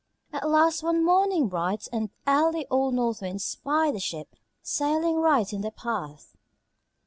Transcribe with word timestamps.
At 0.33 0.49
last 0.49 0.81
one 0.81 1.03
morning 1.05 1.47
bright 1.47 1.87
and 1.93 2.09
early 2.25 2.65
old 2.71 2.95
North 2.95 3.21
Wind 3.21 3.35
espied 3.35 3.93
a 3.93 3.99
ship 3.99 4.33
sailing 4.63 5.17
right 5.17 5.53
in 5.53 5.61
their 5.61 5.69
path. 5.69 6.35